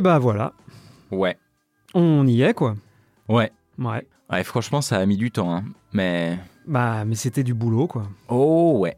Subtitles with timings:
[0.00, 0.54] Et bah voilà,
[1.10, 1.36] Ouais.
[1.92, 2.74] on y est quoi.
[3.28, 3.52] Ouais.
[3.78, 4.06] Ouais.
[4.32, 5.64] Ouais, franchement, ça a mis du temps, hein.
[5.92, 6.38] Mais.
[6.66, 8.04] Bah, mais c'était du boulot quoi.
[8.28, 8.96] Oh, ouais.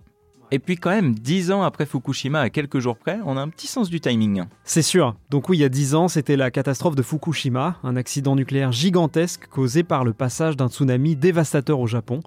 [0.53, 3.49] Et puis, quand même, dix ans après Fukushima, à quelques jours près, on a un
[3.49, 4.39] petit sens du timing.
[4.43, 4.49] hein.
[4.63, 5.17] C'est sûr.
[5.29, 8.71] Donc oui, il y a 10 ans, c'était la catastrophe de Fukushima, un accident nucléaire
[8.71, 12.21] gigantesque causé par le passage d'un tsunami dévastateur au Japon.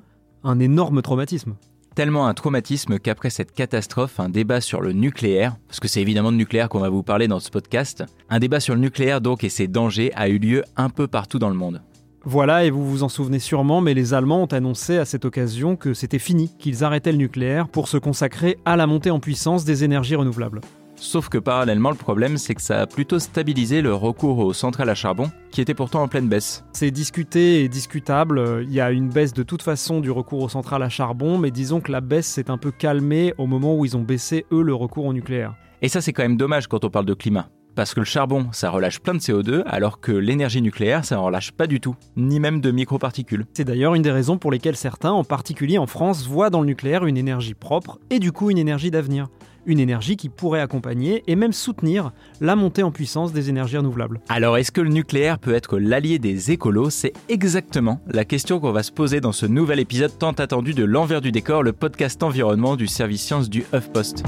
[0.44, 1.56] Un énorme traumatisme.
[1.96, 6.34] Tellement un traumatisme qu'après cette catastrophe, un débat sur le nucléaire, parce que c'est évidemment
[6.34, 9.46] de nucléaire qu'on va vous parler dans ce podcast, un débat sur le nucléaire donc
[9.46, 11.82] et ses dangers a eu lieu un peu partout dans le monde.
[12.26, 15.78] Voilà, et vous vous en souvenez sûrement, mais les Allemands ont annoncé à cette occasion
[15.78, 19.64] que c'était fini, qu'ils arrêtaient le nucléaire pour se consacrer à la montée en puissance
[19.64, 20.60] des énergies renouvelables.
[21.06, 24.90] Sauf que parallèlement, le problème, c'est que ça a plutôt stabilisé le recours aux centrales
[24.90, 26.64] à charbon, qui était pourtant en pleine baisse.
[26.74, 30.50] C'est discuté et discutable, il y a une baisse de toute façon du recours aux
[30.50, 33.86] centrales à charbon, mais disons que la baisse s'est un peu calmée au moment où
[33.86, 35.54] ils ont baissé, eux, le recours au nucléaire.
[35.84, 37.50] Et ça, c'est quand même dommage quand on parle de climat.
[37.76, 41.26] Parce que le charbon, ça relâche plein de CO2, alors que l'énergie nucléaire, ça en
[41.26, 43.46] relâche pas du tout, ni même de microparticules.
[43.54, 46.68] C'est d'ailleurs une des raisons pour lesquelles certains, en particulier en France, voient dans le
[46.68, 49.28] nucléaire une énergie propre et du coup une énergie d'avenir.
[49.66, 54.22] Une énergie qui pourrait accompagner et même soutenir la montée en puissance des énergies renouvelables.
[54.30, 56.90] Alors, est-ce que le nucléaire peut être l'allié des écolos?
[56.90, 60.84] C'est exactement la question qu'on va se poser dans ce nouvel épisode tant attendu de
[60.84, 64.24] L'envers du décor, le podcast environnement du service science du HuffPost.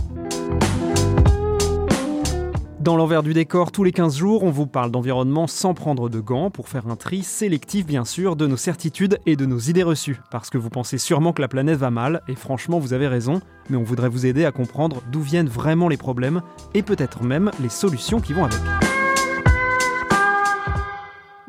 [2.87, 6.21] Dans l'envers du décor, tous les 15 jours, on vous parle d'environnement sans prendre de
[6.21, 9.83] gants pour faire un tri sélectif bien sûr de nos certitudes et de nos idées
[9.83, 10.21] reçues.
[10.31, 13.41] Parce que vous pensez sûrement que la planète va mal, et franchement vous avez raison,
[13.69, 16.41] mais on voudrait vous aider à comprendre d'où viennent vraiment les problèmes
[16.75, 18.61] et peut-être même les solutions qui vont avec.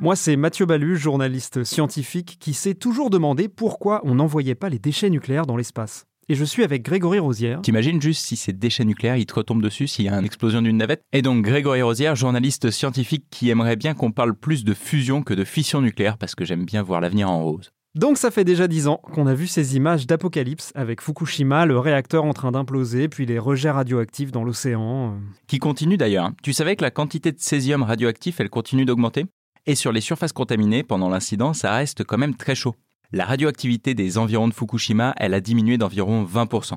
[0.01, 4.81] Moi, c'est Mathieu Balu, journaliste scientifique, qui s'est toujours demandé pourquoi on n'envoyait pas les
[4.81, 6.09] déchets nucléaires dans l'espace.
[6.31, 7.63] Et je suis avec Grégory Rosière.
[7.63, 10.61] T'imagines juste si ces déchets nucléaires, ils te retombent dessus s'il y a une explosion
[10.61, 11.01] d'une navette?
[11.15, 15.33] Et donc Grégory Rosière, journaliste scientifique qui aimerait bien qu'on parle plus de fusion que
[15.33, 17.71] de fission nucléaire parce que j'aime bien voir l'avenir en rose.
[17.95, 21.79] Donc ça fait déjà 10 ans qu'on a vu ces images d'apocalypse avec Fukushima, le
[21.79, 25.19] réacteur en train d'imploser, puis les rejets radioactifs dans l'océan.
[25.47, 26.27] Qui continue d'ailleurs.
[26.27, 26.35] hein.
[26.43, 29.25] Tu savais que la quantité de césium radioactif, elle continue d'augmenter?
[29.65, 32.75] Et sur les surfaces contaminées, pendant l'incident, ça reste quand même très chaud.
[33.11, 36.75] La radioactivité des environs de Fukushima, elle a diminué d'environ 20%.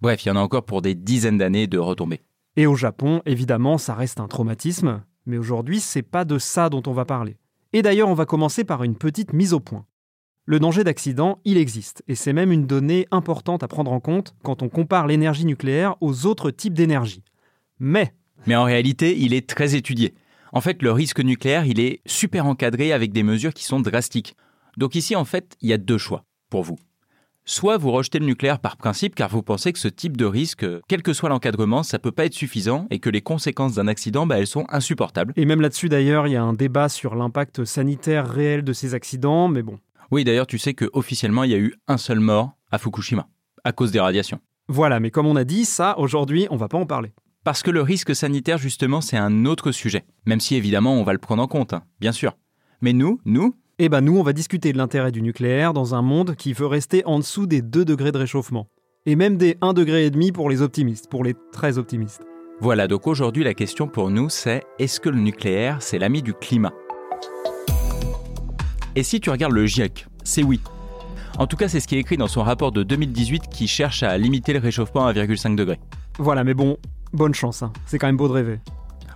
[0.00, 2.22] Bref, il y en a encore pour des dizaines d'années de retombées.
[2.54, 6.84] Et au Japon, évidemment, ça reste un traumatisme, mais aujourd'hui, c'est pas de ça dont
[6.86, 7.36] on va parler.
[7.72, 9.84] Et d'ailleurs, on va commencer par une petite mise au point.
[10.44, 14.36] Le danger d'accident, il existe, et c'est même une donnée importante à prendre en compte
[14.44, 17.24] quand on compare l'énergie nucléaire aux autres types d'énergie.
[17.80, 18.14] Mais,
[18.46, 20.14] Mais en réalité, il est très étudié.
[20.52, 24.36] En fait, le risque nucléaire, il est super encadré avec des mesures qui sont drastiques.
[24.76, 26.78] Donc ici, en fait, il y a deux choix pour vous.
[27.44, 30.64] Soit vous rejetez le nucléaire par principe car vous pensez que ce type de risque,
[30.86, 34.26] quel que soit l'encadrement, ça peut pas être suffisant et que les conséquences d'un accident,
[34.26, 35.32] bah, elles sont insupportables.
[35.36, 38.94] et même là-dessus d'ailleurs, il y a un débat sur l'impact sanitaire réel de ces
[38.94, 39.80] accidents, mais bon.
[40.12, 43.26] Oui, d'ailleurs, tu sais que officiellement, il y a eu un seul mort à Fukushima
[43.64, 44.40] à cause des radiations.
[44.68, 47.12] Voilà, mais comme on a dit, ça, aujourd'hui, on va pas en parler.
[47.44, 50.04] Parce que le risque sanitaire, justement, c'est un autre sujet.
[50.26, 52.36] Même si, évidemment, on va le prendre en compte, hein, bien sûr.
[52.80, 56.02] Mais nous, nous, Eh ben nous, on va discuter de l'intérêt du nucléaire dans un
[56.02, 58.68] monde qui veut rester en dessous des 2 degrés de réchauffement.
[59.06, 62.22] Et même des 1,5 degré et demi pour les optimistes, pour les très optimistes.
[62.60, 66.32] Voilà, donc aujourd'hui la question pour nous c'est est-ce que le nucléaire c'est l'ami du
[66.32, 66.72] climat?
[68.94, 70.60] Et si tu regardes le GIEC, c'est oui.
[71.36, 74.04] En tout cas, c'est ce qui est écrit dans son rapport de 2018 qui cherche
[74.04, 75.80] à limiter le réchauffement à 1,5 degré.
[76.20, 76.76] Voilà, mais bon,
[77.12, 77.72] bonne chance, hein.
[77.86, 78.60] c'est quand même beau de rêver.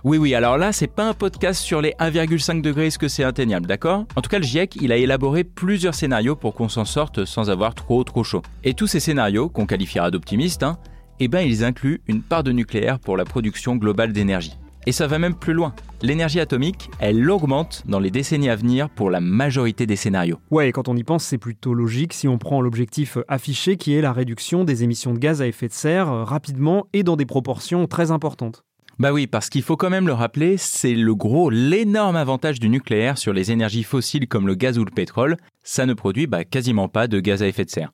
[0.07, 3.25] Oui, oui, alors là, c'est pas un podcast sur les 1,5 degrés, est-ce que c'est
[3.25, 4.05] atteignable, d'accord?
[4.15, 7.49] En tout cas, le GIEC, il a élaboré plusieurs scénarios pour qu'on s'en sorte sans
[7.49, 8.41] avoir trop, trop chaud.
[8.63, 10.77] Et tous ces scénarios, qu'on qualifiera d'optimistes, hein,
[11.19, 14.57] eh ben, ils incluent une part de nucléaire pour la production globale d'énergie.
[14.85, 15.75] Et ça va même plus loin.
[16.01, 20.39] L'énergie atomique, elle augmente dans les décennies à venir pour la majorité des scénarios.
[20.51, 23.93] Ouais, et quand on y pense, c'est plutôt logique si on prend l'objectif affiché qui
[23.93, 27.17] est la réduction des émissions de gaz à effet de serre euh, rapidement et dans
[27.17, 28.63] des proportions très importantes.
[28.99, 32.67] Bah oui, parce qu'il faut quand même le rappeler, c'est le gros, l'énorme avantage du
[32.67, 36.43] nucléaire sur les énergies fossiles comme le gaz ou le pétrole, ça ne produit bah,
[36.43, 37.91] quasiment pas de gaz à effet de serre.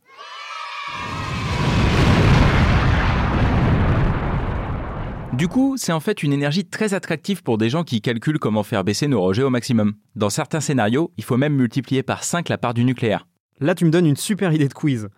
[5.34, 8.64] Du coup, c'est en fait une énergie très attractive pour des gens qui calculent comment
[8.64, 9.96] faire baisser nos rejets au maximum.
[10.16, 13.28] Dans certains scénarios, il faut même multiplier par 5 la part du nucléaire.
[13.60, 15.10] Là, tu me donnes une super idée de quiz.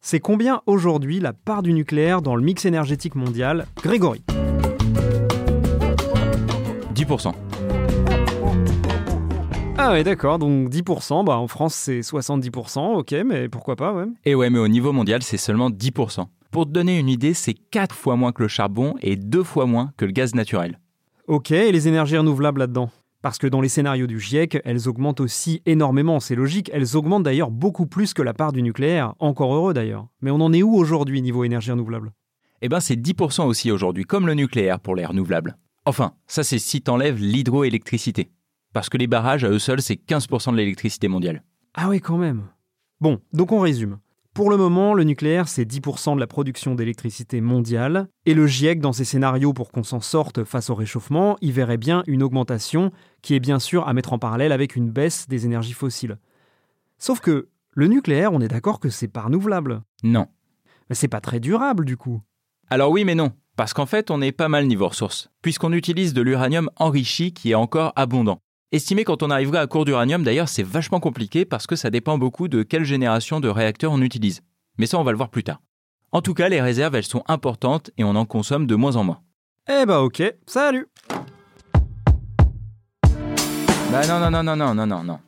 [0.00, 3.66] C'est combien aujourd'hui la part du nucléaire dans le mix énergétique mondial?
[3.82, 4.22] Grégory
[6.92, 7.32] 10%.
[9.78, 14.04] Ah ouais, d'accord, donc 10%, bah en France c'est 70%, ok, mais pourquoi pas, ouais.
[14.24, 16.26] Et ouais, mais au niveau mondial, c'est seulement 10%.
[16.50, 19.66] Pour te donner une idée, c'est 4 fois moins que le charbon et 2 fois
[19.66, 20.78] moins que le gaz naturel.
[21.26, 22.90] Ok, et les énergies renouvelables là-dedans?
[23.22, 27.22] Parce que dans les scénarios du GIEC, elles augmentent aussi énormément, c'est logique, elles augmentent
[27.22, 30.08] d'ailleurs beaucoup plus que la part du nucléaire, encore heureux d'ailleurs.
[30.20, 32.12] Mais on en est où aujourd'hui niveau énergie renouvelable?
[32.60, 35.56] Eh ben c'est 10% aussi aujourd'hui, comme le nucléaire pour les renouvelables.
[35.84, 38.30] Enfin, ça c'est si t'enlèves l'hydroélectricité.
[38.72, 41.42] Parce que les barrages, à eux seuls, c'est 15% de l'électricité mondiale.
[41.74, 42.44] Ah oui, quand même.
[43.00, 43.98] Bon, donc on résume.
[44.34, 48.80] Pour le moment, le nucléaire, c'est 10% de la production d'électricité mondiale, et le GIEC,
[48.80, 52.92] dans ses scénarios pour qu'on s'en sorte face au réchauffement, y verrait bien une augmentation
[53.20, 56.16] qui est bien sûr à mettre en parallèle avec une baisse des énergies fossiles.
[56.96, 59.82] Sauf que le nucléaire, on est d'accord que c'est pas renouvelable.
[60.02, 60.28] Non.
[60.88, 62.22] Mais c'est pas très durable du coup.
[62.70, 63.32] Alors oui, mais non.
[63.62, 67.52] Parce qu'en fait, on est pas mal niveau ressources, puisqu'on utilise de l'uranium enrichi qui
[67.52, 68.40] est encore abondant.
[68.72, 72.18] Estimer quand on arriverait à court d'uranium, d'ailleurs, c'est vachement compliqué parce que ça dépend
[72.18, 74.40] beaucoup de quelle génération de réacteurs on utilise.
[74.78, 75.60] Mais ça, on va le voir plus tard.
[76.10, 79.04] En tout cas, les réserves, elles sont importantes et on en consomme de moins en
[79.04, 79.20] moins.
[79.70, 80.88] Eh bah ok, salut
[83.92, 85.20] Bah non, non, non, non, non, non, non, non.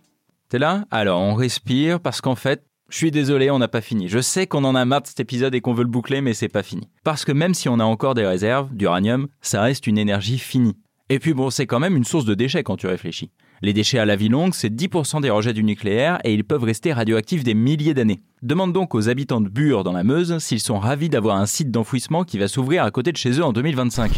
[0.48, 0.86] T'es là?
[0.90, 4.08] Alors, on respire parce qu'en fait, je suis désolé, on n'a pas fini.
[4.08, 6.34] Je sais qu'on en a marre de cet épisode et qu'on veut le boucler, mais
[6.34, 6.88] c'est pas fini.
[7.02, 10.76] Parce que même si on a encore des réserves d'uranium, ça reste une énergie finie.
[11.08, 13.30] Et puis bon, c'est quand même une source de déchets quand tu réfléchis.
[13.62, 16.64] Les déchets à la vie longue, c'est 10% des rejets du nucléaire et ils peuvent
[16.64, 18.20] rester radioactifs des milliers d'années.
[18.42, 21.70] Demande donc aux habitants de Bure dans la Meuse s'ils sont ravis d'avoir un site
[21.70, 24.12] d'enfouissement qui va s'ouvrir à côté de chez eux en 2025.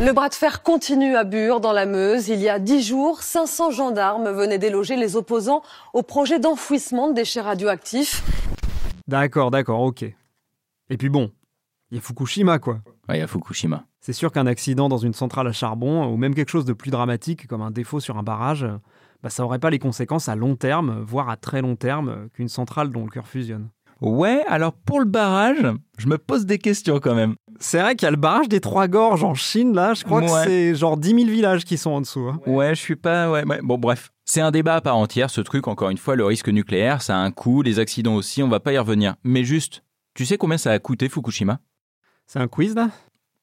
[0.00, 2.28] Le bras de fer continue à Bure dans la Meuse.
[2.28, 5.62] Il y a dix jours, 500 gendarmes venaient déloger les opposants
[5.92, 8.24] au projet d'enfouissement de déchets radioactifs.
[9.06, 10.02] D'accord, d'accord, ok.
[10.90, 11.30] Et puis bon,
[11.90, 12.80] il y a Fukushima quoi.
[13.08, 13.87] Ouais, à Fukushima.
[14.08, 16.90] C'est sûr qu'un accident dans une centrale à charbon, ou même quelque chose de plus
[16.90, 18.66] dramatique comme un défaut sur un barrage,
[19.22, 22.48] bah, ça n'aurait pas les conséquences à long terme, voire à très long terme, qu'une
[22.48, 23.68] centrale dont le cœur fusionne.
[24.00, 25.58] Ouais, alors pour le barrage,
[25.98, 27.34] je me pose des questions quand même.
[27.60, 30.22] C'est vrai qu'il y a le barrage des Trois Gorges en Chine, là, je crois
[30.22, 32.28] que c'est genre 10 000 villages qui sont en dessous.
[32.28, 32.40] hein.
[32.46, 33.30] Ouais, je suis pas.
[33.30, 33.60] Ouais, ouais.
[33.62, 34.10] Bon, bref.
[34.24, 35.68] C'est un débat à part entière, ce truc.
[35.68, 38.58] Encore une fois, le risque nucléaire, ça a un coût, les accidents aussi, on va
[38.58, 39.16] pas y revenir.
[39.22, 39.84] Mais juste,
[40.14, 41.60] tu sais combien ça a coûté Fukushima?
[42.26, 42.88] C'est un quiz là?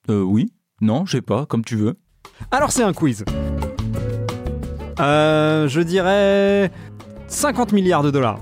[0.09, 0.51] Euh, oui.
[0.81, 1.95] Non, je sais pas, comme tu veux.
[2.51, 3.23] Alors c'est un quiz.
[4.99, 6.71] Euh, je dirais
[7.27, 8.39] 50 milliards de dollars,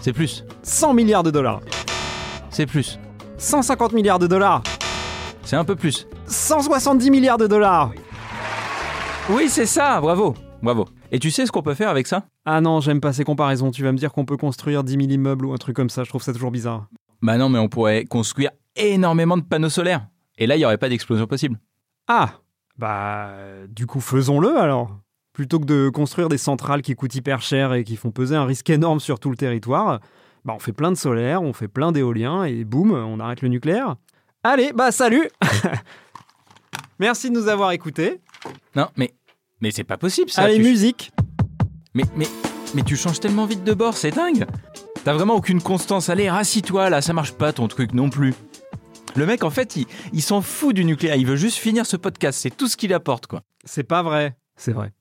[0.00, 0.44] C'est plus.
[0.62, 1.60] 100 milliards de dollars,
[2.50, 2.98] C'est plus.
[3.38, 4.62] 150 milliards de dollars,
[5.44, 6.06] C'est un peu plus.
[6.26, 7.92] 170 milliards de dollars.
[9.30, 10.34] Oui, c'est ça, bravo.
[10.62, 10.86] Bravo.
[11.12, 12.24] Et tu sais ce qu'on peut faire avec ça?
[12.44, 13.70] Ah non, j'aime pas ces comparaisons.
[13.70, 16.04] Tu vas me dire qu'on peut construire 10 000 immeubles ou un truc comme ça.
[16.04, 16.86] Je trouve ça toujours bizarre.
[17.22, 20.06] Bah non, mais on pourrait construire énormément de panneaux solaires.
[20.40, 21.58] Et là, il n'y aurait pas d'explosion possible.
[22.08, 22.30] Ah
[22.78, 23.30] Bah,
[23.68, 24.98] du coup, faisons-le alors.
[25.32, 28.44] Plutôt que de construire des centrales qui coûtent hyper cher et qui font peser un
[28.44, 30.00] risque énorme sur tout le territoire,
[30.44, 33.48] bah on fait plein de solaire, on fait plein d'éoliens et boum, on arrête le
[33.48, 33.94] nucléaire.
[34.42, 35.28] Allez, bah salut
[36.98, 38.20] Merci de nous avoir écoutés.
[38.74, 39.12] Non, mais.
[39.60, 40.42] Mais c'est pas possible ça.
[40.42, 41.12] Allez, tu- musique
[41.94, 42.26] Mais, mais,
[42.74, 44.46] mais tu changes tellement vite de bord, c'est dingue.
[45.04, 46.08] T'as vraiment aucune constance.
[46.08, 48.34] Allez, rassis-toi là, ça marche pas ton truc non plus.
[49.16, 51.16] Le mec, en fait, il, il s'en fout du nucléaire.
[51.16, 52.38] Il veut juste finir ce podcast.
[52.40, 53.42] C'est tout ce qu'il apporte, quoi.
[53.64, 54.36] C'est pas vrai.
[54.56, 54.92] C'est vrai.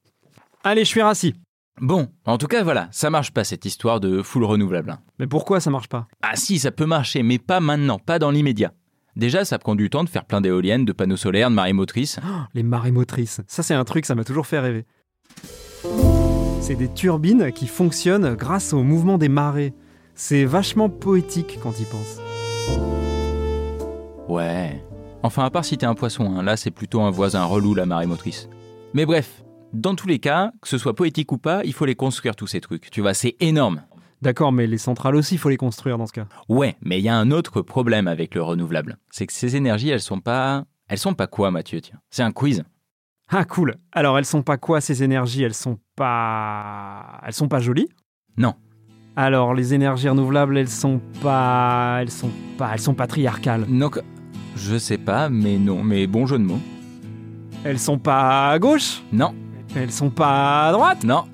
[0.63, 1.35] Allez, je suis rassis.
[1.81, 4.91] Bon, en tout cas, voilà, ça marche pas cette histoire de full renouvelable.
[4.91, 4.99] hein.
[5.17, 6.07] Mais pourquoi ça marche pas?
[6.21, 8.73] Ah si, ça peut marcher, mais pas maintenant, pas dans l'immédiat.
[9.15, 12.19] Déjà, ça prend du temps de faire plein d'éoliennes, de panneaux solaires, de marées motrices.
[12.53, 13.39] Les marées motrices.
[13.47, 14.85] Ça, c'est un truc, ça m'a toujours fait rêver.
[16.61, 19.73] C'est des turbines qui fonctionnent grâce au mouvement des marées.
[20.15, 22.17] C'est vachement poétique quand y penses.
[24.29, 24.83] Ouais.
[25.23, 27.85] Enfin, à part si t'es un poisson, hein, là c'est plutôt un voisin relou la
[27.85, 28.47] marée motrice.
[28.93, 29.43] Mais bref,
[29.73, 32.47] dans tous les cas, que ce soit poétique ou pas, il faut les construire tous
[32.47, 32.89] ces trucs.
[32.89, 33.81] Tu vois, c'est énorme.
[34.21, 36.27] D'accord, mais les centrales aussi, il faut les construire dans ce cas.
[36.49, 38.97] Ouais, mais il y a un autre problème avec le renouvelable.
[39.11, 40.65] C'est que ces énergies, elles sont pas.
[40.87, 42.63] Elles sont pas quoi, Mathieu Tiens, c'est un quiz.
[43.29, 43.75] Ah, cool.
[43.91, 45.43] Alors, elles sont pas quoi ces énergies?
[45.43, 47.21] Elles sont pas.
[47.25, 47.89] Elles sont pas jolies?
[48.37, 48.55] Non.
[49.15, 51.99] Alors, les énergies renouvelables, elles sont pas.
[52.01, 52.71] Elles sont pas.
[52.73, 53.65] Elles sont patriarcales.
[53.67, 54.01] Donc,
[54.59, 56.59] je sais pas, mais non, mais bon jeu de mots.
[57.63, 59.01] Elles sont pas à gauche?
[59.11, 59.33] Non,
[59.75, 61.03] Elles sont pas à droite?
[61.03, 61.25] Non,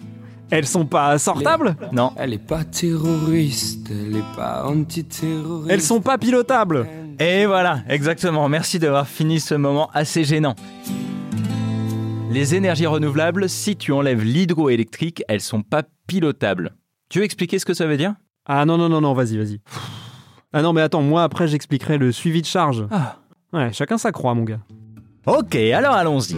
[0.49, 1.75] Elles sont pas sortables?
[1.91, 2.11] Non.
[2.17, 5.71] Elle est pas terroriste, elle est pas antiterroriste.
[5.71, 6.87] Elles sont pas pilotables?
[7.19, 8.47] Et voilà, exactement.
[8.49, 10.55] Merci d'avoir fini ce moment assez gênant.
[12.31, 16.75] Les énergies renouvelables, si tu enlèves l'hydroélectrique, elles sont pas pilotables.
[17.09, 18.15] Tu veux expliquer ce que ça veut dire?
[18.45, 19.59] Ah non, non, non, non, vas-y, vas-y.
[20.57, 22.85] Ah non, mais attends, moi après j'expliquerai le suivi de charge.
[22.89, 23.17] Ah.
[23.51, 24.61] Ouais, chacun sa croix, mon gars.
[25.25, 26.37] Ok, alors allons-y.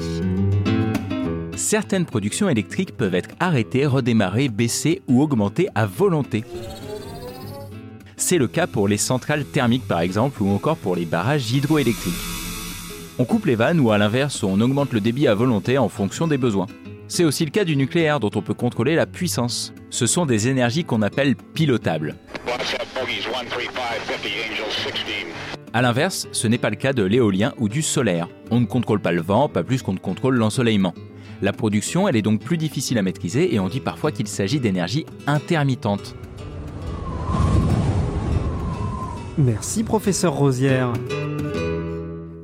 [1.56, 6.44] Certaines productions électriques peuvent être arrêtées, redémarrées, baissées ou augmentées à volonté.
[8.16, 12.16] C'est le cas pour les centrales thermiques par exemple ou encore pour les barrages hydroélectriques.
[13.20, 16.26] On coupe les vannes ou à l'inverse on augmente le débit à volonté en fonction
[16.26, 16.66] des besoins.
[17.08, 19.76] C'est aussi le cas du nucléaire dont on peut contrôler la puissance.
[19.92, 22.16] Ce sont des énergies qu'on appelle pilotables.
[25.74, 28.28] A l'inverse, ce n'est pas le cas de l'éolien ou du solaire.
[28.50, 30.94] On ne contrôle pas le vent, pas plus qu'on ne contrôle l'ensoleillement.
[31.42, 34.60] La production, elle est donc plus difficile à maîtriser et on dit parfois qu'il s'agit
[34.60, 36.16] d'énergie intermittente.
[39.38, 40.94] Merci, professeur Rosière.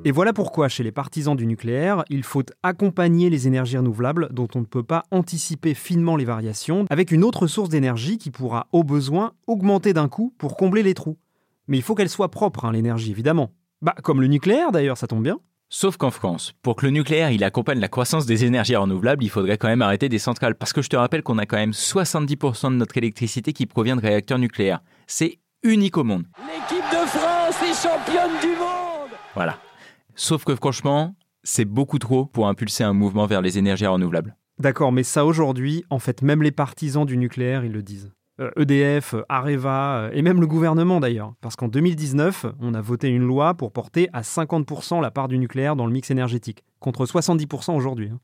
[0.06, 4.50] Et voilà pourquoi, chez les partisans du nucléaire, il faut accompagner les énergies renouvelables dont
[4.54, 8.68] on ne peut pas anticiper finement les variations avec une autre source d'énergie qui pourra,
[8.74, 11.18] au besoin, augmenter d'un coup pour combler les trous.
[11.70, 13.52] Mais il faut qu'elle soit propre, hein, l'énergie, évidemment.
[13.82, 15.40] Bah, comme le nucléaire d'ailleurs, ça tombe bien.
[15.70, 19.30] Sauf qu'en France, pour que le nucléaire il accompagne la croissance des énergies renouvelables, il
[19.30, 20.56] faudrait quand même arrêter des centrales.
[20.56, 23.96] Parce que je te rappelle qu'on a quand même 70% de notre électricité qui provient
[23.96, 24.82] de réacteurs nucléaires.
[25.08, 26.26] C'est unique au monde.
[26.46, 29.58] L'équipe de France est championne du monde Voilà.
[30.16, 34.36] Sauf que franchement, c'est beaucoup trop pour impulser un mouvement vers les énergies renouvelables.
[34.60, 38.12] D'accord, mais ça aujourd'hui, en fait, même les partisans du nucléaire, ils le disent.
[38.58, 41.34] EDF, euh, Areva, euh, et même le gouvernement d'ailleurs.
[41.42, 45.38] Parce qu'en 2019, on a voté une loi pour porter à 50% la part du
[45.38, 48.10] nucléaire dans le mix énergétique, contre 70% aujourd'hui.
[48.12, 48.20] hein.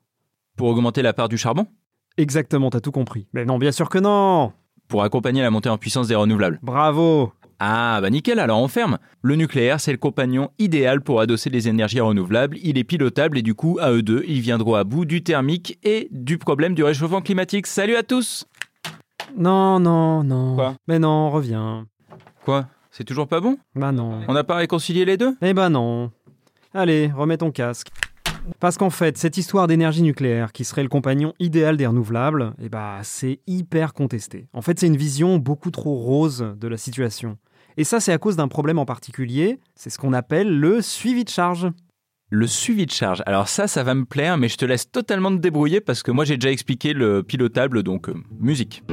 [0.58, 1.68] Pour augmenter la part du charbon?
[2.18, 3.28] Exactement, t'as tout compris.
[3.34, 4.52] Mais non, bien sûr que non
[4.88, 6.60] Pour accompagner la montée en puissance des renouvelables.
[6.64, 7.32] Bravo
[7.62, 9.00] Ah bah nickel, alors on ferme.
[9.22, 12.58] Le nucléaire, c'est le compagnon idéal pour adosser les énergies renouvelables.
[12.64, 15.78] Il est pilotable et du coup, à eux deux, ils viendront à bout du thermique
[15.84, 17.68] et du problème du réchauffement climatique.
[17.68, 18.48] Salut à tous
[19.38, 20.56] Non, non, non.
[20.56, 21.86] Quoi Mais non, reviens.
[22.46, 22.68] Quoi?
[22.92, 23.58] C'est toujours pas bon?
[23.76, 24.22] Bah non.
[24.30, 25.36] On n'a pas réconcilié les deux?
[25.42, 26.12] Eh ben non.
[26.74, 27.90] Allez, remets ton casque.
[28.62, 32.70] Parce qu'en fait, cette histoire d'énergie nucléaire, qui serait le compagnon idéal des renouvelables, eh
[32.70, 34.48] bah, c'est hyper contesté.
[34.54, 37.38] En fait, c'est une vision beaucoup trop rose de la situation.
[37.80, 41.24] Et ça, c'est à cause d'un problème en particulier, c'est ce qu'on appelle le suivi
[41.24, 41.70] de charge.
[42.30, 43.24] Le suivi de charge.
[43.26, 46.12] Alors ça, ça va me plaire, mais je te laisse totalement te débrouiller parce que
[46.12, 48.84] moi j'ai déjà expliqué le pilotable, donc euh, musique.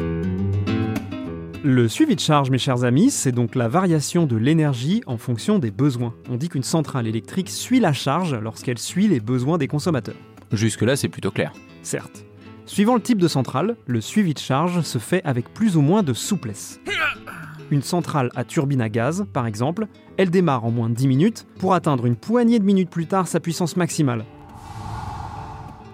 [1.65, 5.59] Le suivi de charge, mes chers amis, c'est donc la variation de l'énergie en fonction
[5.59, 6.15] des besoins.
[6.31, 10.15] On dit qu'une centrale électrique suit la charge lorsqu'elle suit les besoins des consommateurs.
[10.53, 11.53] Jusque-là, c'est plutôt clair.
[11.83, 12.25] Certes.
[12.67, 16.05] Suivant le type de centrale, le suivi de charge se fait avec plus ou moins
[16.05, 16.79] de souplesse.
[17.71, 21.47] Une centrale à turbine à gaz, par exemple, elle démarre en moins de 10 minutes
[21.59, 24.25] pour atteindre une poignée de minutes plus tard sa puissance maximale.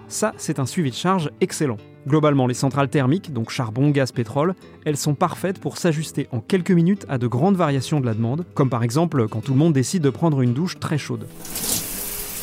[0.07, 1.77] Ça, c'est un suivi de charge excellent.
[2.07, 4.53] Globalement, les centrales thermiques, donc charbon, gaz, pétrole,
[4.85, 8.45] elles sont parfaites pour s'ajuster en quelques minutes à de grandes variations de la demande,
[8.53, 11.27] comme par exemple quand tout le monde décide de prendre une douche très chaude.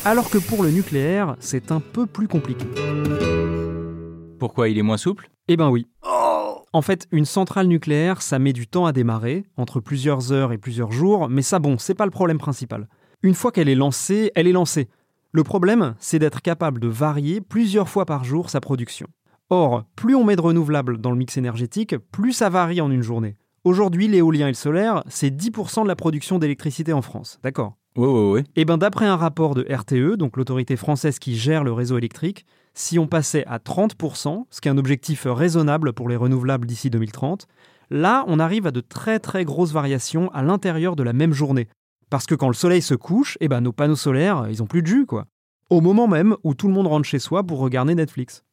[0.03, 2.65] Alors que pour le nucléaire, c'est un peu plus compliqué.
[4.39, 5.29] Pourquoi il est moins souple?
[5.47, 5.87] Eh ben oui.
[6.73, 10.57] En fait, une centrale nucléaire, ça met du temps à démarrer, entre plusieurs heures et
[10.57, 12.87] plusieurs jours, mais ça bon, c'est pas le problème principal.
[13.23, 14.87] Une fois qu'elle est lancée, elle est lancée.
[15.33, 19.07] Le problème, c'est d'être capable de varier plusieurs fois par jour sa production.
[19.49, 23.01] Or, plus on met de renouvelables dans le mix énergétique, plus ça varie en une
[23.01, 23.35] journée.
[23.65, 27.75] Aujourd'hui, l'éolien et le solaire, c'est 10% de la production d'électricité en France, d'accord?
[27.97, 28.43] Ouais, ouais, ouais.
[28.55, 32.45] Eh bien, d'après un rapport de RTE, donc l'autorité française qui gère le réseau électrique,
[32.73, 36.89] si on passait à 30%, ce qui est un objectif raisonnable pour les renouvelables d'ici
[36.89, 37.47] 2030,
[37.89, 41.67] là, on arrive à de très très grosses variations à l'intérieur de la même journée.
[42.09, 44.81] Parce que quand le soleil se couche, eh ben, nos panneaux solaires, ils ont plus
[44.81, 45.25] de jus, quoi.
[45.69, 48.43] Au moment même où tout le monde rentre chez soi pour regarder Netflix.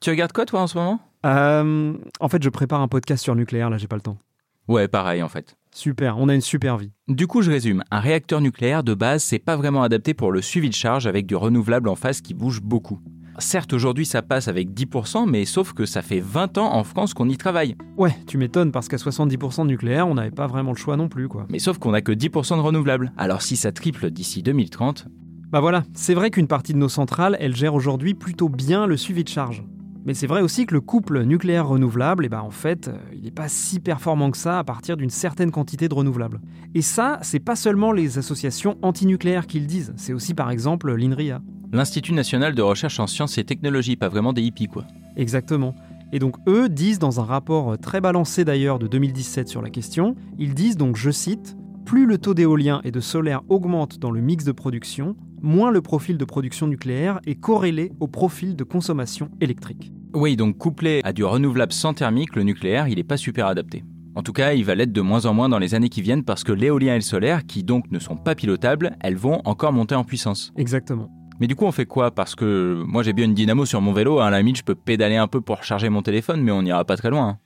[0.00, 1.00] Tu regardes quoi toi en ce moment?
[1.24, 4.18] Euh, en fait, je prépare un podcast sur le nucléaire, là, j'ai pas le temps.
[4.66, 5.56] Ouais, pareil en fait.
[5.74, 6.92] Super, on a une super vie.
[7.08, 7.82] Du coup, je résume.
[7.90, 11.26] Un réacteur nucléaire de base, c'est pas vraiment adapté pour le suivi de charge avec
[11.26, 13.00] du renouvelable en face qui bouge beaucoup.
[13.38, 17.14] Certes, aujourd'hui, ça passe avec 10%, mais sauf que ça fait 20 ans en France
[17.14, 17.76] qu'on y travaille.
[17.96, 21.08] Ouais, tu m'étonnes parce qu'à 70% de nucléaire, on n'avait pas vraiment le choix non
[21.08, 21.46] plus, quoi.
[21.50, 23.12] Mais sauf qu'on a que 10% de renouvelables.
[23.16, 25.06] Alors si ça triple d'ici 2030,
[25.50, 28.96] Bah voilà, c'est vrai qu'une partie de nos centrales, elle gère aujourd'hui plutôt bien le
[28.96, 29.64] suivi de charge.
[30.06, 33.22] Mais c'est vrai aussi que le couple nucléaire renouvelable, eh ben en fait, euh, il
[33.22, 36.40] n'est pas si performant que ça à partir d'une certaine quantité de renouvelables.
[36.74, 40.94] Et ça, c'est pas seulement les associations antinucléaires qui le disent, c'est aussi par exemple
[40.94, 41.40] l'INRIA.
[41.72, 44.84] L'Institut national de recherche en sciences et technologies, pas vraiment des hippies quoi.
[45.16, 45.74] Exactement.
[46.12, 50.16] Et donc eux disent dans un rapport très balancé d'ailleurs de 2017 sur la question,
[50.38, 54.20] ils disent donc, je cite, plus le taux d'éolien et de solaire augmente dans le
[54.20, 59.30] mix de production, moins le profil de production nucléaire est corrélé au profil de consommation
[59.40, 59.92] électrique.
[60.14, 63.84] Oui, donc couplé à du renouvelable sans thermique, le nucléaire, il n'est pas super adapté.
[64.16, 66.22] En tout cas, il va l'être de moins en moins dans les années qui viennent
[66.24, 69.72] parce que l'éolien et le solaire, qui donc ne sont pas pilotables, elles vont encore
[69.72, 70.52] monter en puissance.
[70.56, 71.10] Exactement.
[71.40, 72.12] Mais du coup, on fait quoi?
[72.12, 74.20] Parce que moi, j'ai bien une dynamo sur mon vélo.
[74.20, 76.84] À la limite, je peux pédaler un peu pour charger mon téléphone, mais on n'ira
[76.84, 77.28] pas très loin.
[77.28, 77.38] hein.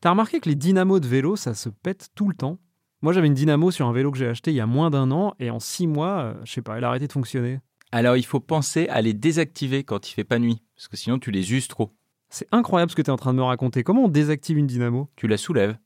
[0.00, 2.58] T'as remarqué que les dynamos de vélo, ça se pète tout le temps?
[3.02, 5.10] Moi, j'avais une dynamo sur un vélo que j'ai acheté il y a moins d'un
[5.10, 7.60] an, et en six mois, euh, je sais pas, elle a arrêté de fonctionner.
[7.92, 11.18] Alors, il faut penser à les désactiver quand il fait pas nuit, parce que sinon,
[11.18, 11.92] tu les uses trop.
[12.28, 13.84] C'est incroyable ce que t'es en train de me raconter.
[13.84, 15.08] Comment on désactive une dynamo?
[15.16, 15.78] Tu la soulèves.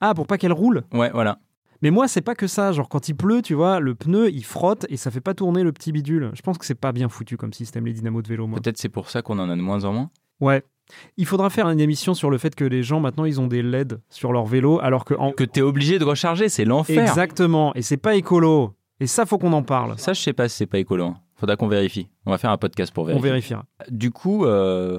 [0.00, 0.84] Ah, pour pas qu'elle roule?
[0.92, 1.38] Ouais, voilà.
[1.80, 2.72] Mais moi, c'est pas que ça.
[2.72, 5.62] Genre, quand il pleut, tu vois, le pneu, il frotte et ça fait pas tourner
[5.62, 6.30] le petit bidule.
[6.34, 8.60] Je pense que c'est pas bien foutu comme système, les dynamos de vélo, moi.
[8.60, 10.10] Peut-être c'est pour ça qu'on en a de moins en moins?
[10.40, 10.64] Ouais.
[11.16, 13.62] Il faudra faire une émission sur le fait que les gens, maintenant, ils ont des
[13.62, 15.14] LED sur leur vélo, alors que.
[15.14, 15.32] En...
[15.32, 17.00] Que t'es obligé de recharger, c'est l'enfer.
[17.02, 17.74] Exactement.
[17.74, 18.74] Et c'est pas écolo.
[19.00, 19.98] Et ça, faut qu'on en parle.
[19.98, 21.04] Ça, je sais pas si c'est pas écolo.
[21.04, 21.16] hein.
[21.36, 22.08] Faudra qu'on vérifie.
[22.26, 23.28] On va faire un podcast pour On vérifier.
[23.30, 23.64] vérifiera.
[23.90, 24.98] Du coup, euh,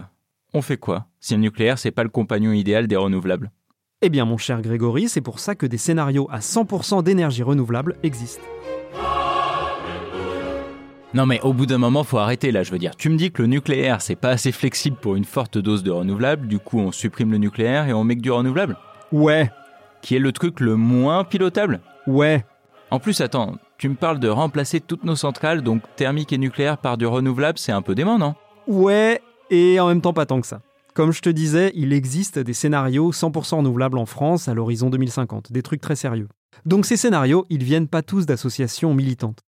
[0.54, 1.08] on fait quoi?
[1.20, 3.52] Si le nucléaire, c'est pas le compagnon idéal des renouvelables
[4.02, 7.98] Eh bien, mon cher Grégory, c'est pour ça que des scénarios à 100% d'énergie renouvelable
[8.04, 8.44] existent.
[11.16, 12.96] Non mais au bout d'un moment, faut arrêter là, je veux dire.
[12.96, 15.90] Tu me dis que le nucléaire, c'est pas assez flexible pour une forte dose de
[15.90, 18.78] renouvelable, du coup on supprime le nucléaire et on met que du renouvelable
[19.12, 19.50] Ouais,
[20.04, 22.46] Qui est le truc le moins pilotable ouais.
[22.92, 26.78] En plus, attends, tu me parles de remplacer toutes nos centrales, donc thermique et nucléaire,
[26.78, 28.34] par du renouvelable, c'est un peu dément, non?
[28.68, 30.62] Ouais, et en même temps pas tant que ça.
[30.96, 35.52] Comme je te disais, il existe des scénarios 100% renouvelables en France à l'horizon 2050,
[35.52, 36.28] des trucs très sérieux.
[36.66, 39.40] Donc ces scénarios, ils viennent pas tous d'associations militantes.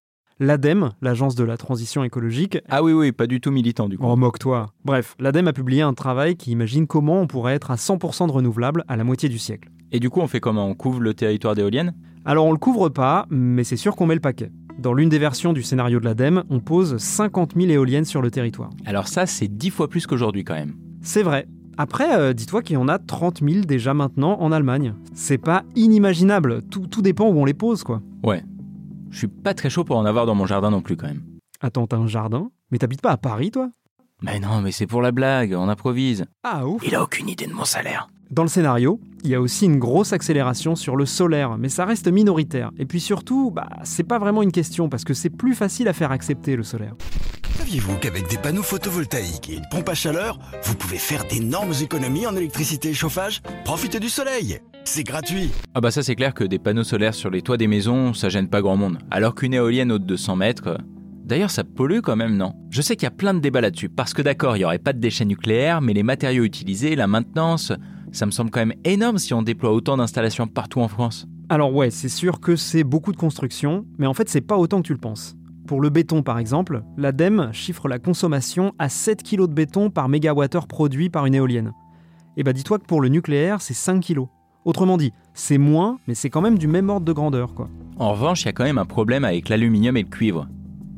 [0.43, 4.05] L'ADEME, l'agence de la transition écologique, Ah oui, oui, pas du tout militant du coup.
[4.07, 4.74] Oh, moque-toi.
[4.83, 8.31] Bref, l'ADEME a publié un travail qui imagine comment on pourrait être à 100% de
[8.31, 9.70] renouvelables à la moitié du siècle.
[9.92, 10.65] Et du coup, on fait comment?
[10.65, 11.94] On couvre le territoire d'éoliennes?
[12.25, 14.50] Alors on le couvre pas, mais c'est sûr qu'on met le paquet.
[14.79, 18.31] Dans l'une des versions du scénario de l'ADEME, on pose 50 000 éoliennes sur le
[18.31, 18.72] territoire.
[18.87, 20.74] Alors ça, c'est dix fois plus qu'aujourd'hui quand même.
[21.03, 21.46] C'est vrai.
[21.77, 24.96] Après, euh, dis-toi qu'il y en a 30 000 déjà maintenant en Allemagne.
[25.13, 28.01] C'est pas inimaginable, tout, tout dépend où on les pose, quoi.
[28.24, 28.44] Ouais.
[29.11, 31.21] Je suis pas très chaud pour en avoir dans mon jardin non plus quand même.
[31.59, 32.50] Attends, t'as un jardin?
[32.71, 33.69] Mais t'habites pas à Paris, toi?
[34.21, 36.25] Mais non, mais c'est pour la blague, on improvise.
[36.43, 38.07] Ah, ouf Il a aucune idée de mon salaire.
[38.29, 41.83] Dans le scénario, il y a aussi une grosse accélération sur le solaire, mais ça
[41.83, 42.71] reste minoritaire.
[42.77, 45.93] Et puis surtout, bah, c'est pas vraiment une question, parce que c'est plus facile à
[45.93, 46.95] faire accepter le solaire.
[47.57, 52.25] Saviez-vous qu'avec des panneaux photovoltaïques et une pompe à chaleur, vous pouvez faire d'énormes économies
[52.25, 53.41] en électricité et chauffage?
[53.65, 57.29] Profitez du soleil C'est gratuit Ah bah ça c'est clair que des panneaux solaires sur
[57.29, 58.98] les toits des maisons, ça gêne pas grand monde.
[59.09, 60.67] Alors qu'une éolienne haute de 100 mètres...
[60.67, 60.77] euh,
[61.24, 62.53] D'ailleurs ça pollue quand même, non?
[62.72, 64.79] Je sais qu'il y a plein de débats là-dessus, parce que d'accord, il y aurait
[64.79, 67.72] pas de déchets nucléaires, mais les matériaux utilisés, la maintenance,
[68.11, 71.27] ça me semble quand même énorme si on déploie autant d'installations partout en France.
[71.48, 74.81] Alors ouais, c'est sûr que c'est beaucoup de construction, mais en fait c'est pas autant
[74.81, 75.35] que tu le penses.
[75.67, 80.09] Pour le béton par exemple, l'ADEME chiffre la consommation à 7 kg de béton par
[80.09, 81.72] mégawattheure produit par une éolienne.
[82.35, 84.22] Et bah dis-toi que pour le nucléaire c'est 5 kg.
[84.63, 87.67] Autrement dit, c'est moins, mais c'est quand même du même ordre de grandeur quoi.
[87.97, 90.47] En revanche, il y a quand même un problème avec l'aluminium et le cuivre.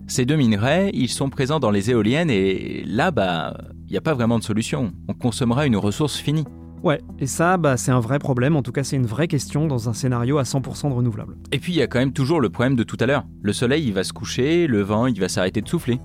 [0.08, 3.56] Ces deux minerais, ils sont présents dans les éoliennes et là, bah,
[3.88, 4.92] il n'y a pas vraiment de solution.
[5.08, 6.44] On consommera une ressource finie.
[6.84, 9.68] Ouais, et ça, bah, c'est un vrai problème, en tout cas c'est une vraie question
[9.68, 11.38] dans un scénario à 100% de renouvelable.
[11.54, 13.26] Et puis il y a quand même toujours le problème de tout à l'heure.
[13.42, 16.02] Le soleil, il va se coucher, le vent, il va s'arrêter de souffler.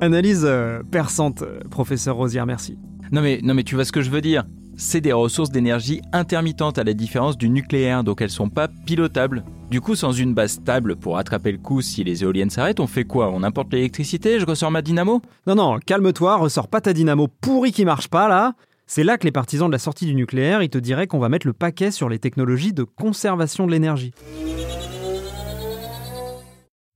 [0.00, 2.76] Analyse euh, perçante, euh, professeur Rosière, merci.
[3.12, 4.44] Non mais, non mais tu vois ce que je veux dire.
[4.78, 9.42] C'est des ressources d'énergie intermittentes à la différence du nucléaire, donc elles sont pas pilotables.
[9.70, 12.86] Du coup, sans une base stable pour attraper le coup si les éoliennes s'arrêtent, on
[12.86, 13.30] fait quoi?
[13.32, 14.38] On importe l'électricité?
[14.38, 15.22] Je ressors ma dynamo?
[15.46, 18.52] Non, non, calme-toi, ressors pas ta dynamo pourrie qui marche pas là.
[18.86, 21.30] C'est là que les partisans de la sortie du nucléaire, ils te diraient qu'on va
[21.30, 24.12] mettre le paquet sur les technologies de conservation de l'énergie.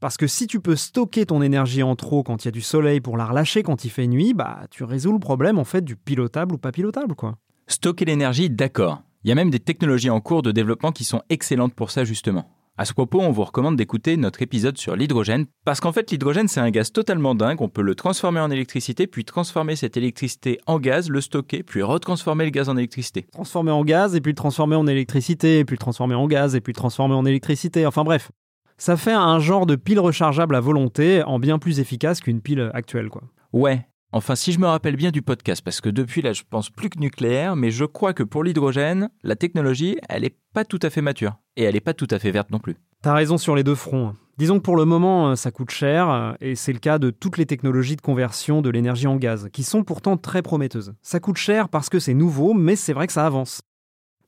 [0.00, 2.60] Parce que si tu peux stocker ton énergie en trop quand il y a du
[2.60, 5.82] soleil pour la relâcher quand il fait nuit, bah tu résous le problème en fait
[5.82, 7.36] du pilotable ou pas pilotable quoi.
[7.70, 9.02] Stocker l'énergie, d'accord.
[9.22, 12.02] Il y a même des technologies en cours de développement qui sont excellentes pour ça
[12.02, 12.50] justement.
[12.76, 16.48] À ce propos, on vous recommande d'écouter notre épisode sur l'hydrogène, parce qu'en fait l'hydrogène
[16.48, 20.58] c'est un gaz totalement dingue, on peut le transformer en électricité, puis transformer cette électricité
[20.66, 23.28] en gaz, le stocker, puis retransformer le gaz en électricité.
[23.30, 26.56] Transformer en gaz et puis le transformer en électricité, et puis le transformer en gaz
[26.56, 28.32] et puis le transformer en électricité, enfin bref.
[28.78, 32.68] Ça fait un genre de pile rechargeable à volonté en bien plus efficace qu'une pile
[32.74, 33.22] actuelle quoi.
[33.52, 36.68] Ouais, Enfin, si je me rappelle bien du podcast, parce que depuis là, je pense
[36.68, 40.80] plus que nucléaire, mais je crois que pour l'hydrogène, la technologie, elle n'est pas tout
[40.82, 41.38] à fait mature.
[41.56, 42.74] Et elle n'est pas tout à fait verte non plus.
[43.02, 44.16] T'as raison sur les deux fronts.
[44.36, 47.10] Disons que pour le moment, euh, ça coûte cher, euh, et c'est le cas de
[47.10, 50.92] toutes les technologies de conversion de l'énergie en gaz, qui sont pourtant très prometteuses.
[51.02, 53.60] Ça coûte cher parce que c'est nouveau, mais c'est vrai que ça avance.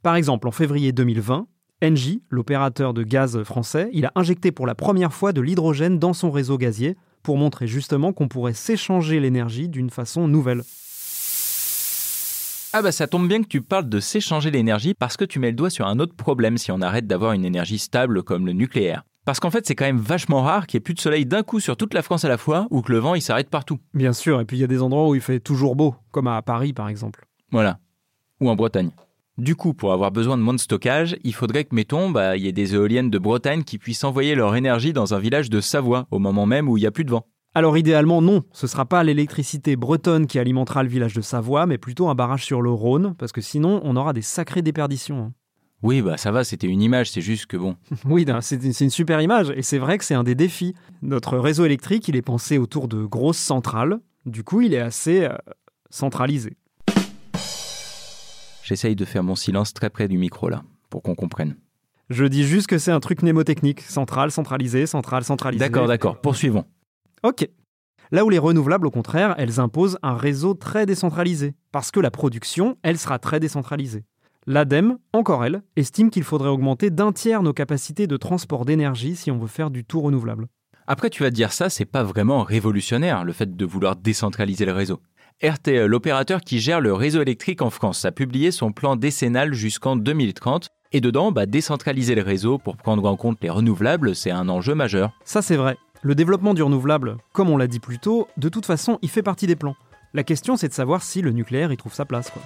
[0.04, 1.48] Par exemple, en février 2020,
[1.82, 6.12] Engie, l'opérateur de gaz français, il a injecté pour la première fois de l'hydrogène dans
[6.12, 10.62] son réseau gazier pour montrer justement qu'on pourrait s'échanger l'énergie d'une façon nouvelle.
[12.74, 15.50] Ah bah ça tombe bien que tu parles de s'échanger l'énergie parce que tu mets
[15.50, 18.52] le doigt sur un autre problème si on arrête d'avoir une énergie stable comme le
[18.52, 19.02] nucléaire.
[19.24, 21.42] Parce qu'en fait, c'est quand même vachement rare qu'il n'y ait plus de soleil d'un
[21.42, 23.78] coup sur toute la France à la fois ou que le vent il s'arrête partout.
[23.94, 26.26] Bien sûr, et puis il y a des endroits où il fait toujours beau, comme
[26.26, 27.26] à Paris par exemple.
[27.50, 27.78] Voilà.
[28.40, 28.90] Ou en Bretagne.
[29.38, 32.44] Du coup, pour avoir besoin de moins de stockage, il faudrait que, mettons, bah, il
[32.44, 35.60] y ait des éoliennes de Bretagne qui puissent envoyer leur énergie dans un village de
[35.60, 37.26] Savoie au moment même où il n'y a plus de vent.
[37.54, 41.76] Alors idéalement non, ce sera pas l'électricité bretonne qui alimentera le village de Savoie, mais
[41.76, 45.18] plutôt un barrage sur le Rhône, parce que sinon on aura des sacrées déperditions.
[45.18, 45.32] hein.
[45.82, 47.76] Oui, bah ça va, c'était une image, c'est juste que bon.
[48.06, 50.74] Oui, c'est une super image, et c'est vrai que c'est un des défis.
[51.02, 55.24] Notre réseau électrique, il est pensé autour de grosses centrales, du coup il est assez
[55.24, 55.36] euh,
[55.90, 56.56] centralisé.
[58.62, 61.56] J'essaye de faire mon silence très près du micro là, pour qu'on comprenne.
[62.10, 65.64] Je dis juste que c'est un truc mnémotechnique, centrale, centralisé, centrale, centralisé.
[65.64, 66.64] D'accord, d'accord, poursuivons.
[67.22, 67.48] Ok.
[68.10, 72.10] Là où les renouvelables, au contraire, elles imposent un réseau très décentralisé, parce que la
[72.10, 74.04] production, elle sera très décentralisée.
[74.46, 79.30] L'ADEME, encore elle, estime qu'il faudrait augmenter d'un tiers nos capacités de transport d'énergie si
[79.30, 80.48] on veut faire du tout renouvelable.
[80.86, 84.66] Après, tu vas te dire ça, c'est pas vraiment révolutionnaire, le fait de vouloir décentraliser
[84.66, 85.00] le réseau.
[85.42, 89.96] RTE, l'opérateur qui gère le réseau électrique en France, a publié son plan décennal jusqu'en
[89.96, 90.68] 2030.
[90.92, 94.74] Et dedans, bah, décentraliser le réseau pour prendre en compte les renouvelables, c'est un enjeu
[94.74, 95.12] majeur.
[95.24, 95.76] Ça, c'est vrai.
[96.02, 99.22] Le développement du renouvelable, comme on l'a dit plus tôt, de toute façon, il fait
[99.22, 99.76] partie des plans.
[100.14, 102.30] La question, c'est de savoir si le nucléaire y trouve sa place.
[102.30, 102.42] Quoi.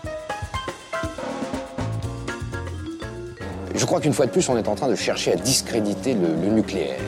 [3.74, 6.28] Je crois qu'une fois de plus, on est en train de chercher à discréditer le,
[6.28, 7.00] le nucléaire.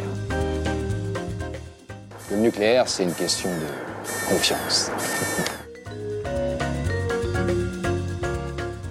[2.30, 4.90] Le nucléaire, c'est une question de confiance.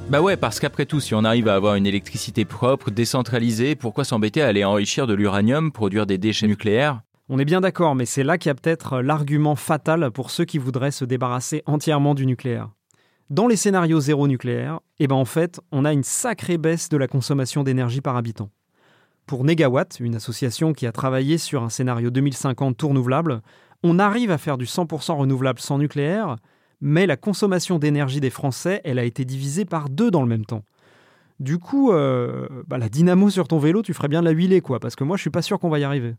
[0.09, 4.05] Bah ouais, parce qu'après tout, si on arrive à avoir une électricité propre, décentralisée, pourquoi
[4.05, 7.01] s'embêter à aller enrichir de l'uranium, produire des déchets nucléaires?
[7.27, 10.45] On est bien d'accord, mais c'est là qu'il y a peut-être l'argument fatal pour ceux
[10.45, 12.69] qui voudraient se débarrasser entièrement du nucléaire.
[13.29, 16.95] Dans les scénarios zéro nucléaire, eh ben en fait, on a une sacrée baisse de
[16.95, 18.49] la consommation d'énergie par habitant.
[19.25, 23.41] Pour Negawatt, une association qui a travaillé sur un scénario 2050 tout renouvelable,
[23.83, 26.37] on arrive à faire du 100% renouvelable sans nucléaire,
[26.81, 30.45] mais la consommation d'énergie des Français, elle a été divisée par deux dans le même
[30.45, 30.63] temps.
[31.39, 34.61] Du coup, euh, bah, la dynamo sur ton vélo, tu ferais bien de la huiler,
[34.61, 36.15] quoi, parce que moi, je suis pas sûr qu'on va y arriver.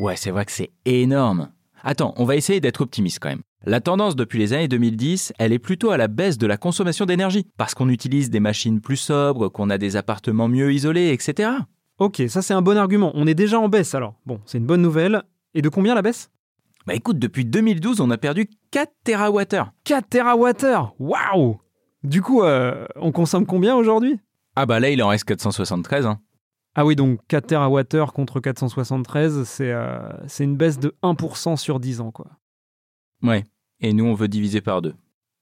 [0.00, 1.50] Ouais, c'est vrai que c'est énorme.
[1.84, 3.42] Attends, on va essayer d'être optimiste quand même.
[3.64, 7.06] La tendance depuis les années 2010, elle est plutôt à la baisse de la consommation
[7.06, 11.50] d'énergie, parce qu'on utilise des machines plus sobres, qu'on a des appartements mieux isolés, etc.
[11.98, 13.12] Ok, ça c'est un bon argument.
[13.14, 14.14] On est déjà en baisse alors.
[14.26, 15.22] Bon, c'est une bonne nouvelle.
[15.54, 16.30] Et de combien la baisse?
[16.86, 19.64] Bah écoute, depuis 2012, on a perdu 4 TWh.
[19.82, 21.58] 4 TWh Waouh
[22.04, 24.20] Du coup, euh, on consomme combien aujourd'hui?
[24.54, 26.06] Ah bah là, il en reste 473.
[26.06, 26.20] Hein.
[26.76, 31.80] Ah oui, donc 4 TWh contre 473, c'est euh, c'est une baisse de 1% sur
[31.80, 32.26] 10 ans, quoi.
[33.22, 33.44] Ouais.
[33.80, 34.94] Et nous, on veut diviser par deux.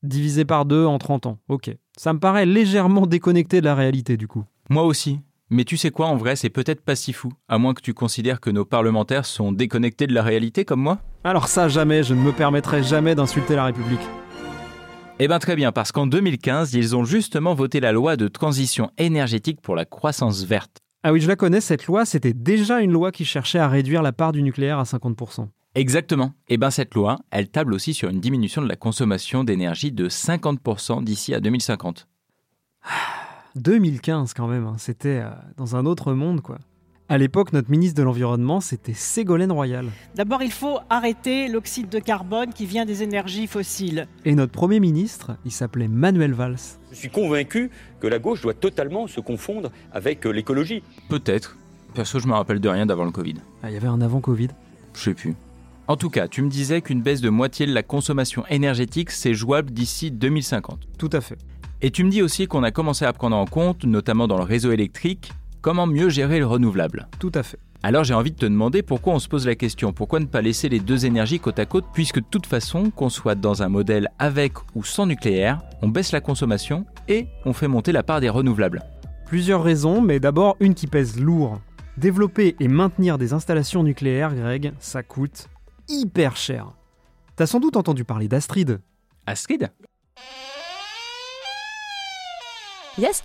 [0.03, 1.39] Divisé par 2 en 30 ans.
[1.49, 1.77] Ok.
[1.97, 4.45] Ça me paraît légèrement déconnecté de la réalité, du coup.
[4.71, 5.21] Moi aussi.
[5.51, 7.93] Mais tu sais quoi, en vrai, c'est peut-être pas si fou, à moins que tu
[7.93, 12.15] considères que nos parlementaires sont déconnectés de la réalité comme moi Alors ça, jamais, je
[12.15, 14.01] ne me permettrai jamais d'insulter la République.
[15.19, 18.91] Eh ben très bien, parce qu'en 2015, ils ont justement voté la loi de transition
[18.97, 20.79] énergétique pour la croissance verte.
[21.03, 24.03] Ah oui, je la connais, cette loi, c'était déjà une loi qui cherchait à réduire
[24.03, 25.47] la part du nucléaire à 50%.
[25.75, 26.33] Exactement.
[26.49, 30.09] Et ben cette loi, elle table aussi sur une diminution de la consommation d'énergie de
[30.09, 32.09] 50% d'ici à 2050.
[33.57, 36.59] 2015 quand même, hein, c'était euh, dans un autre monde, quoi.
[37.09, 39.87] À l'époque, notre ministre de l'Environnement, c'était Ségolène Royal.
[40.15, 44.09] D'abord, il faut arrêter l'oxyde de carbone qui vient des énergies fossiles.
[44.25, 46.57] Et notre Premier ministre, il s'appelait Manuel Valls.
[46.91, 50.83] Je suis convaincu que la gauche doit totalement se confondre avec euh, l'écologie.
[51.11, 51.59] Peut-être.
[51.93, 53.35] Perso, je me rappelle de rien d'avant le Covid.
[53.63, 54.49] Ah, il y avait un avant-Covid.
[54.95, 55.35] Je sais plus.
[55.87, 59.35] En tout cas, tu me disais qu'une baisse de moitié de la consommation énergétique, c'est
[59.35, 60.81] jouable d'ici 2050.
[60.97, 61.37] Tout à fait.
[61.85, 64.43] Et tu me dis aussi qu'on a commencé à prendre en compte, notamment dans le
[64.43, 67.09] réseau électrique, comment mieux gérer le renouvelable.
[67.19, 67.59] Tout à fait.
[67.83, 70.41] Alors j'ai envie de te demander pourquoi on se pose la question, pourquoi ne pas
[70.41, 73.69] laisser les deux énergies côte à côte, puisque de toute façon, qu'on soit dans un
[73.69, 78.23] modèle avec ou sans nucléaire, on baisse la consommation et on fait monter la part
[78.23, 78.83] des renouvelables.
[79.27, 81.61] Plusieurs raisons, mais d'abord une qui pèse lourd.
[81.99, 85.49] Développer et maintenir des installations nucléaires, Greg, ça coûte
[85.91, 86.69] hyper cher.
[87.37, 88.81] T'as sans doute entendu parler d'Astrid.
[89.27, 89.71] Astrid?
[92.99, 93.25] Yes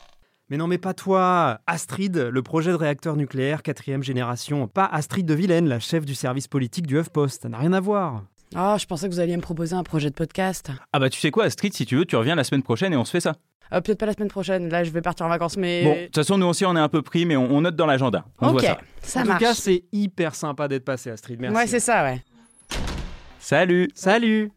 [0.49, 4.67] Mais non, mais pas toi Astrid, le projet de réacteur nucléaire quatrième génération.
[4.67, 7.43] Pas Astrid de Vilaine, la chef du service politique du HuffPost.
[7.43, 8.23] Ça n'a rien à voir.
[8.58, 10.71] Oh, je pensais que vous alliez me proposer un projet de podcast.
[10.91, 12.97] Ah bah tu sais quoi Astrid, si tu veux, tu reviens la semaine prochaine et
[12.97, 13.36] on se fait ça.
[13.71, 15.84] Euh, Peut-être pas la semaine prochaine, là je vais partir en vacances, mais...
[15.84, 17.75] Bon, de toute façon, nous aussi on est un peu pris, mais on, on note
[17.75, 18.25] dans l'agenda.
[18.41, 18.79] Ok, voit ça.
[19.03, 19.39] ça en marche.
[19.39, 21.39] tout cas, c'est hyper sympa d'être passé, Astrid.
[21.39, 21.55] Merci.
[21.55, 22.23] ouais, c'est ça, ouais.
[23.38, 24.51] Salut Salut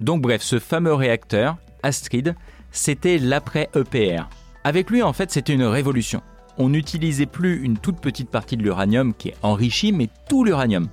[0.00, 2.34] Donc bref, ce fameux réacteur, Astrid,
[2.72, 4.24] c'était l'après-EPR.
[4.64, 6.22] Avec lui, en fait, c'était une révolution.
[6.58, 10.88] On n'utilisait plus une toute petite partie de l'uranium qui est enrichi, mais tout l'uranium.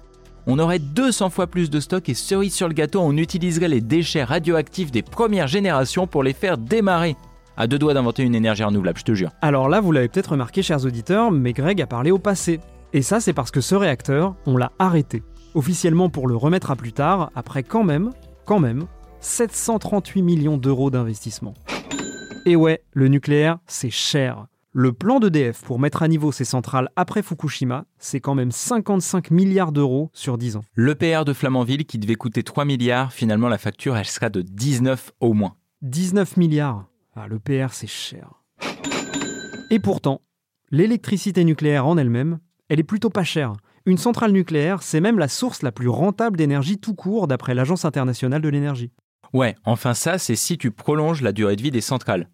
[0.48, 3.82] On aurait 200 fois plus de stock et cerise sur le gâteau, on utiliserait les
[3.82, 7.16] déchets radioactifs des premières générations pour les faire démarrer.
[7.58, 9.32] À deux doigts d'inventer une énergie renouvelable, je te jure.
[9.42, 12.60] Alors là, vous l'avez peut-être remarqué, chers auditeurs, mais Greg a parlé au passé.
[12.94, 15.24] Et ça, c'est parce que ce réacteur, on l'a arrêté.
[15.56, 18.12] Officiellement pour le remettre à plus tard, après quand même,
[18.46, 18.86] quand même,
[19.22, 21.56] 738 millions d'euros d'investissement.
[22.48, 24.46] Et ouais, le nucléaire, c'est cher.
[24.72, 29.32] Le plan d'EDF pour mettre à niveau ses centrales après Fukushima, c'est quand même 55
[29.32, 30.64] milliards d'euros sur 10 ans.
[30.76, 35.12] L'EPR de Flamanville qui devait coûter 3 milliards, finalement la facture elle sera de 19
[35.22, 35.56] au moins.
[35.82, 36.86] 19 milliards.
[37.16, 38.44] Ah, le PR, c'est cher.
[39.72, 40.22] Et pourtant,
[40.70, 42.38] l'électricité nucléaire en elle-même,
[42.70, 43.54] elle est plutôt pas chère.
[43.88, 47.86] Une centrale nucléaire, c'est même la source la plus rentable d'énergie tout court d'après l'Agence
[47.86, 48.92] internationale de l'énergie.
[49.36, 52.30] Ouais, enfin ça, c'est si tu prolonges la durée de vie des centrales.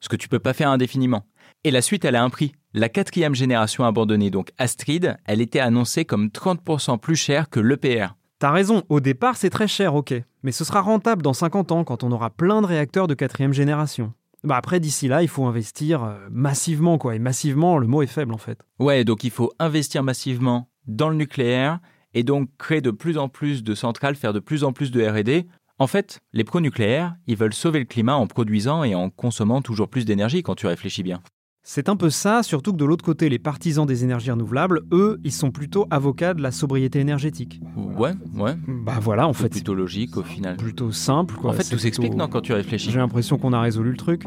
[0.00, 1.26] Ce que tu peux pas faire indéfiniment.
[1.64, 2.54] Et la suite, elle a un prix.
[2.72, 8.14] La quatrième génération abandonnée, donc Astrid, elle était annoncée comme 30% plus chère que l'EPR.
[8.38, 10.14] T'as raison, au départ c'est très cher, ok.
[10.44, 13.52] Mais ce sera rentable dans 50 ans quand on aura plein de réacteurs de quatrième
[13.52, 14.14] génération.
[14.42, 17.16] Bah après, d'ici là, il faut investir euh, massivement, quoi.
[17.16, 18.62] Et massivement, le mot est faible en fait.
[18.78, 21.80] Ouais, donc il faut investir massivement dans le nucléaire
[22.14, 25.04] et donc créer de plus en plus de centrales, faire de plus en plus de
[25.04, 25.46] RD.
[25.78, 29.88] En fait, les pro-nucléaires, ils veulent sauver le climat en produisant et en consommant toujours
[29.88, 31.20] plus d'énergie quand tu réfléchis bien.
[31.62, 35.20] C'est un peu ça, surtout que de l'autre côté, les partisans des énergies renouvelables, eux,
[35.24, 37.60] ils sont plutôt avocats de la sobriété énergétique.
[37.76, 38.54] Ouais, ouais.
[38.68, 40.56] Bah voilà, en C'est fait, plutôt logique au final.
[40.56, 41.50] plutôt simple, quoi.
[41.50, 43.96] En fait, tout s'explique, plutôt- non, quand tu réfléchis J'ai l'impression qu'on a résolu le
[43.96, 44.22] truc.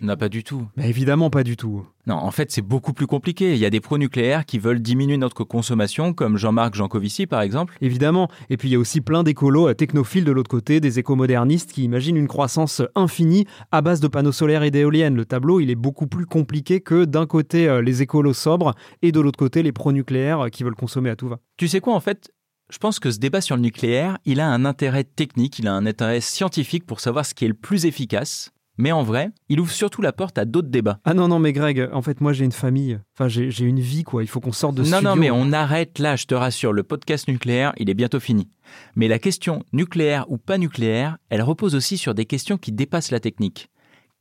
[0.00, 0.66] Non, pas du tout.
[0.76, 1.84] Bah évidemment pas du tout.
[2.06, 3.52] Non, en fait, c'est beaucoup plus compliqué.
[3.52, 7.76] Il y a des pro-nucléaires qui veulent diminuer notre consommation, comme Jean-Marc Jancovici, par exemple.
[7.82, 8.30] Évidemment.
[8.48, 11.72] Et puis il y a aussi plein d'écolos euh, technophiles de l'autre côté, des écomodernistes
[11.72, 15.16] qui imaginent une croissance infinie à base de panneaux solaires et d'éoliennes.
[15.16, 19.12] Le tableau, il est beaucoup plus compliqué que d'un côté euh, les écolos sobres et
[19.12, 21.38] de l'autre côté les pro-nucléaires euh, qui veulent consommer à tout va.
[21.58, 22.30] Tu sais quoi, en fait?
[22.70, 25.74] Je pense que ce débat sur le nucléaire, il a un intérêt technique, il a
[25.74, 28.52] un intérêt scientifique pour savoir ce qui est le plus efficace.
[28.80, 31.00] Mais en vrai, il ouvre surtout la porte à d'autres débats.
[31.04, 32.98] Ah non, non, mais Greg, en fait, moi j'ai une famille.
[33.14, 34.22] Enfin, j'ai une vie, quoi.
[34.22, 36.72] Il faut qu'on sorte de ce Non, non, mais on arrête là, je te rassure,
[36.72, 38.48] le podcast nucléaire, il est bientôt fini.
[38.96, 43.10] Mais la question nucléaire ou pas nucléaire, elle repose aussi sur des questions qui dépassent
[43.10, 43.68] la technique.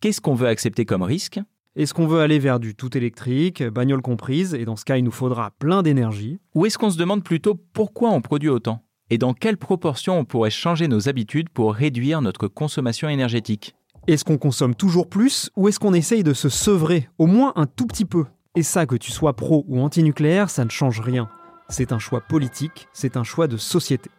[0.01, 1.39] Qu'est-ce qu'on veut accepter comme risque?
[1.77, 5.05] Est-ce qu'on veut aller vers du tout électrique, bagnole comprise, et dans ce cas, il
[5.05, 6.39] nous faudra plein d'énergie?
[6.53, 8.83] Ou est-ce qu'on se demande plutôt pourquoi on produit autant?
[9.09, 13.75] Et dans quelle proportion on pourrait changer nos habitudes pour réduire notre consommation énergétique?
[14.09, 17.67] Est-ce qu'on consomme toujours plus ou est-ce qu'on essaye de se sevrer, au moins un
[17.67, 18.25] tout petit peu?
[18.55, 21.29] Et ça, que tu sois pro ou anti-nucléaire, ça ne change rien.
[21.67, 24.09] C'est un choix politique, c'est un choix de société.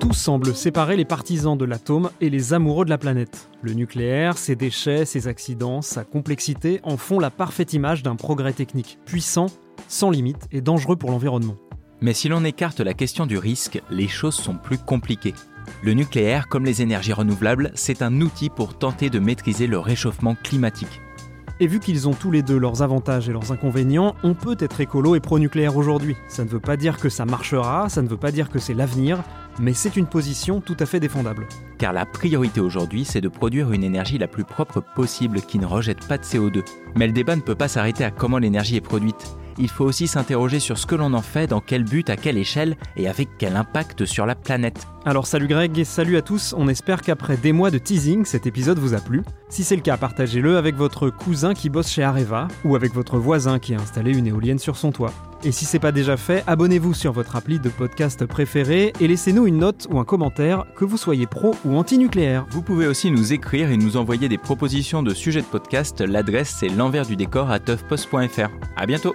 [0.00, 3.50] Tout semble séparer les partisans de l'atome et les amoureux de la planète.
[3.60, 8.54] Le nucléaire, ses déchets, ses accidents, sa complexité en font la parfaite image d'un progrès
[8.54, 9.48] technique, puissant,
[9.88, 11.56] sans limite et dangereux pour l'environnement.
[12.04, 15.32] Mais si l'on écarte la question du risque, les choses sont plus compliquées.
[15.82, 20.34] Le nucléaire, comme les énergies renouvelables, c'est un outil pour tenter de maîtriser le réchauffement
[20.34, 21.00] climatique.
[21.60, 24.82] Et vu qu'ils ont tous les deux leurs avantages et leurs inconvénients, on peut être
[24.82, 26.14] écolo et pro-nucléaire aujourd'hui.
[26.28, 28.74] Ça ne veut pas dire que ça marchera, ça ne veut pas dire que c'est
[28.74, 29.22] l'avenir,
[29.58, 31.46] mais c'est une position tout à fait défendable.
[31.78, 35.64] Car la priorité aujourd'hui, c'est de produire une énergie la plus propre possible qui ne
[35.64, 36.66] rejette pas de CO2.
[36.96, 39.34] Mais le débat ne peut pas s'arrêter à comment l'énergie est produite.
[39.58, 42.38] Il faut aussi s'interroger sur ce que l'on en fait, dans quel but, à quelle
[42.38, 44.86] échelle et avec quel impact sur la planète.
[45.06, 48.46] Alors salut Greg et salut à tous, on espère qu'après des mois de teasing, cet
[48.46, 49.22] épisode vous a plu.
[49.50, 53.18] Si c'est le cas, partagez-le avec votre cousin qui bosse chez Areva ou avec votre
[53.18, 55.12] voisin qui a installé une éolienne sur son toit.
[55.44, 59.46] Et si c'est pas déjà fait, abonnez-vous sur votre appli de podcast préféré et laissez-nous
[59.46, 62.46] une note ou un commentaire, que vous soyez pro ou anti-nucléaire.
[62.48, 66.00] Vous pouvez aussi nous écrire et nous envoyer des propositions de sujets de podcast.
[66.00, 68.48] L'adresse c'est l'envers du décor à toughpost.fr.
[68.76, 69.14] À bientôt.